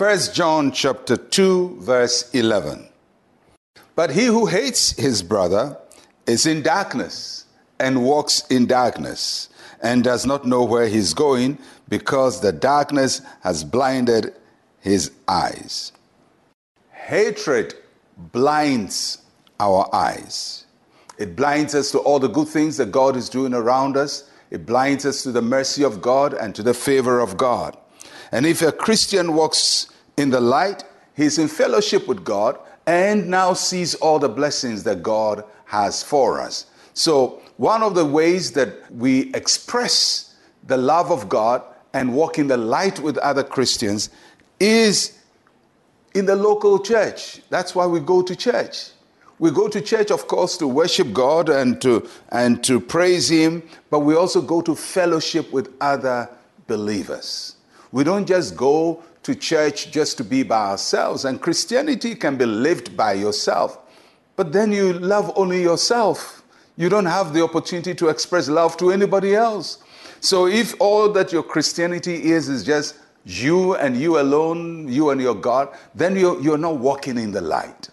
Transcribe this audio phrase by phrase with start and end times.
[0.00, 2.88] 1 John chapter 2 verse 11.
[3.94, 5.76] But he who hates his brother
[6.26, 7.44] is in darkness
[7.78, 9.50] and walks in darkness
[9.82, 11.58] and does not know where he's going
[11.90, 14.32] because the darkness has blinded
[14.80, 15.92] his eyes.
[16.92, 17.74] Hatred
[18.16, 19.18] blinds
[19.58, 20.64] our eyes.
[21.18, 24.30] It blinds us to all the good things that God is doing around us.
[24.50, 27.76] It blinds us to the mercy of God and to the favor of God.
[28.32, 30.84] And if a Christian walks in the light,
[31.14, 36.40] he's in fellowship with God and now sees all the blessings that God has for
[36.40, 36.66] us.
[36.94, 40.34] So, one of the ways that we express
[40.66, 41.62] the love of God
[41.92, 44.10] and walk in the light with other Christians
[44.58, 45.18] is
[46.14, 47.42] in the local church.
[47.50, 48.90] That's why we go to church.
[49.38, 53.62] We go to church, of course, to worship God and to, and to praise Him,
[53.88, 56.28] but we also go to fellowship with other
[56.66, 57.56] believers.
[57.92, 62.46] We don't just go to church just to be by ourselves, and Christianity can be
[62.46, 63.78] lived by yourself,
[64.36, 66.42] but then you love only yourself.
[66.76, 69.82] You don't have the opportunity to express love to anybody else.
[70.20, 75.20] So if all that your Christianity is is just you and you alone, you and
[75.20, 77.90] your God, then you're, you're not walking in the light.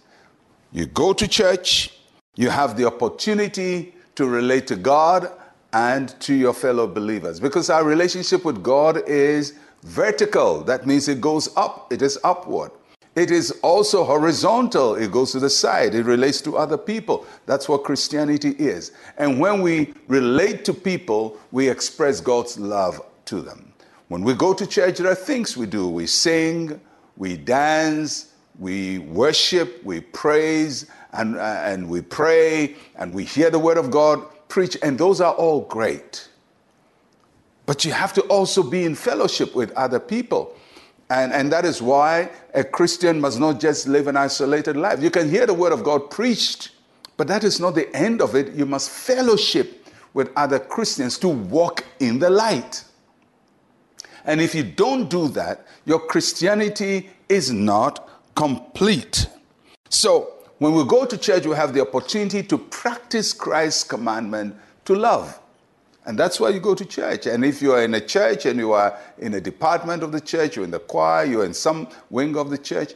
[0.71, 1.91] You go to church,
[2.35, 5.31] you have the opportunity to relate to God
[5.73, 9.53] and to your fellow believers because our relationship with God is
[9.87, 10.63] vertical.
[10.63, 12.71] That means it goes up, it is upward.
[13.15, 17.25] It is also horizontal, it goes to the side, it relates to other people.
[17.47, 18.91] That's what Christianity is.
[19.17, 23.73] And when we relate to people, we express God's love to them.
[24.09, 25.87] When we go to church, there are things we do.
[25.87, 26.79] We sing,
[27.17, 33.59] we dance, we worship, we praise, and, uh, and we pray, and we hear the
[33.59, 36.29] word of God preach, and those are all great.
[37.67, 40.55] But you have to also be in fellowship with other people.
[41.09, 45.01] And, and that is why a Christian must not just live an isolated life.
[45.01, 46.71] You can hear the word of God preached,
[47.17, 48.53] but that is not the end of it.
[48.53, 52.83] You must fellowship with other Christians to walk in the light.
[54.25, 59.27] And if you don't do that, your Christianity is not complete.
[59.89, 64.55] So, when we go to church, we have the opportunity to practice Christ's commandment
[64.85, 65.39] to love.
[66.07, 67.27] And that's why you go to church.
[67.27, 70.21] And if you are in a church and you are in a department of the
[70.21, 72.93] church, you're in the choir, you're in some wing of the church,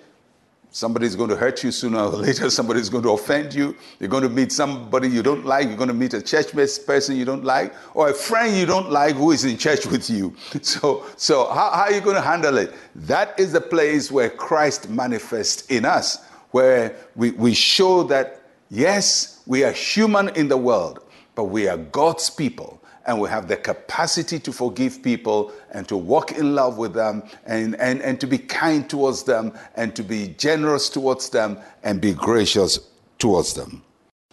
[0.73, 2.49] Somebody's going to hurt you sooner or later.
[2.49, 3.75] Somebody's going to offend you.
[3.99, 5.67] You're going to meet somebody you don't like.
[5.67, 6.53] You're going to meet a church
[6.85, 10.09] person you don't like, or a friend you don't like who is in church with
[10.09, 10.35] you.
[10.63, 12.73] So, so how, how are you going to handle it?
[12.95, 19.41] That is the place where Christ manifests in us, where we, we show that, yes,
[19.45, 20.99] we are human in the world,
[21.35, 25.97] but we are God's people and we have the capacity to forgive people and to
[25.97, 30.03] walk in love with them and, and, and to be kind towards them and to
[30.03, 32.79] be generous towards them and be gracious
[33.17, 33.83] towards them.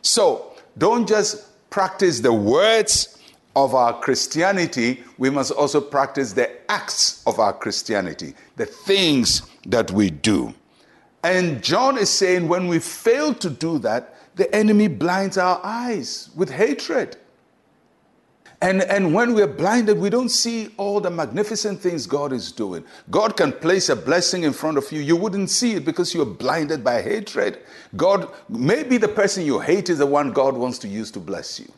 [0.03, 3.19] So don't just practice the words
[3.57, 9.91] of our Christianity, we must also practice the acts of our Christianity, the things that
[9.91, 10.55] we do.
[11.25, 16.31] And John is saying when we fail to do that, the enemy blinds our eyes
[16.37, 17.17] with hatred.
[18.61, 22.85] And, and when we're blinded, we don't see all the magnificent things God is doing.
[23.09, 25.01] God can place a blessing in front of you.
[25.01, 27.61] You wouldn't see it because you're blinded by hatred.
[27.97, 31.61] God, maybe the person you hate is the one God wants to use to bless
[31.61, 31.71] you.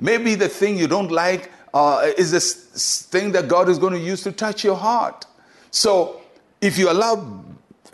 [0.00, 3.98] Maybe the thing you don't like uh, is this thing that God is going to
[3.98, 5.26] use to touch your heart.
[5.70, 6.22] So
[6.62, 7.44] if you allow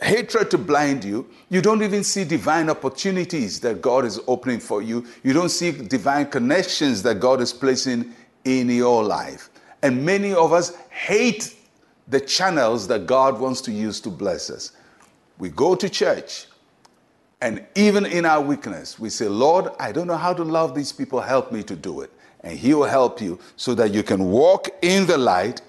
[0.03, 4.83] hatred to blind you, you don't even see divine opportunities that God is opening for
[4.83, 5.05] you.
[5.23, 8.15] You don't see divine connections that God is placing
[8.45, 9.51] in your life.
[9.83, 11.57] And many of us hate
[12.09, 14.73] the channels that God wants to use to bless us.
[15.39, 16.47] We go to church,
[17.41, 20.93] and even in our weakness, we say, Lord, I don't know how to love these
[20.93, 21.21] people.
[21.21, 22.13] Help me to do it.
[22.43, 25.63] And He will help you so that you can walk in the light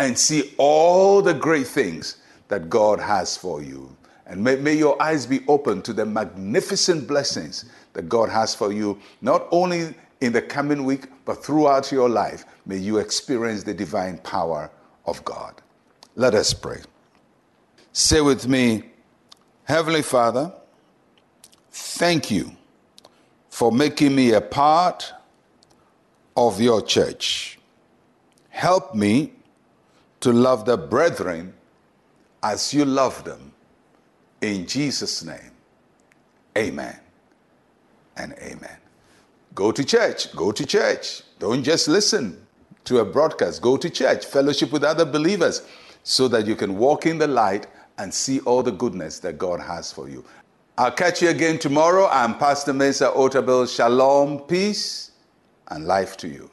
[0.00, 2.16] and see all the great things
[2.48, 3.96] that God has for you.
[4.26, 8.72] And may, may your eyes be open to the magnificent blessings that God has for
[8.72, 13.74] you, not only in the coming week, but throughout your life, may you experience the
[13.74, 14.70] divine power
[15.06, 15.60] of God.
[16.16, 16.80] Let us pray.
[17.92, 18.84] Say with me,
[19.64, 20.52] Heavenly Father,
[21.70, 22.50] thank you
[23.48, 25.12] for making me a part
[26.36, 27.58] of your church.
[28.48, 29.32] Help me
[30.20, 31.52] to love the brethren
[32.42, 33.52] as you love them.
[34.40, 35.52] In Jesus' name,
[36.56, 36.98] amen
[38.16, 38.76] and amen.
[39.54, 40.34] Go to church.
[40.34, 41.22] Go to church.
[41.38, 42.46] Don't just listen
[42.84, 43.60] to a broadcast.
[43.60, 44.24] Go to church.
[44.24, 45.62] Fellowship with other believers
[46.02, 47.66] so that you can walk in the light
[47.98, 50.24] and see all the goodness that God has for you.
[50.78, 52.08] I'll catch you again tomorrow.
[52.10, 53.74] I'm Pastor Mensa Otabil.
[53.74, 55.10] Shalom, peace,
[55.68, 56.50] and life to you.